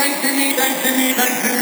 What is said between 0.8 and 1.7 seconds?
you me, thank you.